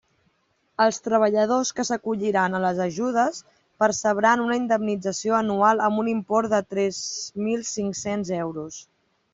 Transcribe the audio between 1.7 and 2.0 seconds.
que